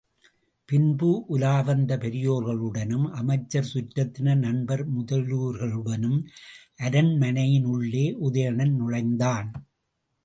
[0.69, 6.19] பின்பு உலாவந்த பெரியோர்களுடனும் அமைச்சர், சுற்றத்தினர், நண்பர் முதலியோர்களுடனும்
[6.79, 9.51] அரண்மனையினுள்ளே உதயணன் நுழைந்தான்.